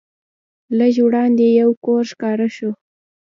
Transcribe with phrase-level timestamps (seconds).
[0.77, 2.71] لږ وړاندې یو کور ښکاره شو.